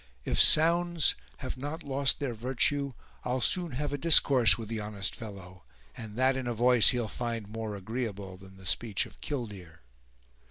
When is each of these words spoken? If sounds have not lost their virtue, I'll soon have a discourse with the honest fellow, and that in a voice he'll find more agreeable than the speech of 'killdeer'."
If 0.25 0.41
sounds 0.41 1.13
have 1.45 1.57
not 1.57 1.83
lost 1.83 2.19
their 2.19 2.33
virtue, 2.33 2.93
I'll 3.23 3.39
soon 3.39 3.73
have 3.73 3.93
a 3.93 3.99
discourse 3.99 4.57
with 4.57 4.67
the 4.67 4.79
honest 4.79 5.15
fellow, 5.15 5.63
and 5.95 6.17
that 6.17 6.35
in 6.35 6.47
a 6.47 6.55
voice 6.55 6.89
he'll 6.89 7.07
find 7.07 7.47
more 7.47 7.75
agreeable 7.75 8.35
than 8.35 8.57
the 8.57 8.65
speech 8.65 9.05
of 9.05 9.21
'killdeer'." 9.21 9.83